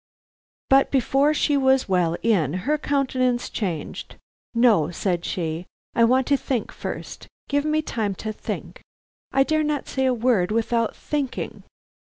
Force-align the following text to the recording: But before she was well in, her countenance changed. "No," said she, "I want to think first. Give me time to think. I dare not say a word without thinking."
But 0.67 0.89
before 0.89 1.31
she 1.31 1.55
was 1.55 1.87
well 1.87 2.17
in, 2.23 2.53
her 2.65 2.79
countenance 2.79 3.51
changed. 3.51 4.15
"No," 4.55 4.89
said 4.89 5.23
she, 5.23 5.67
"I 5.93 6.05
want 6.05 6.25
to 6.25 6.37
think 6.37 6.71
first. 6.71 7.27
Give 7.47 7.65
me 7.65 7.83
time 7.83 8.15
to 8.15 8.33
think. 8.33 8.81
I 9.31 9.43
dare 9.43 9.63
not 9.63 9.87
say 9.87 10.07
a 10.07 10.13
word 10.15 10.49
without 10.49 10.95
thinking." 10.95 11.61